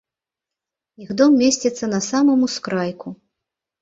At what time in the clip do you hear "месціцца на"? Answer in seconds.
1.43-1.99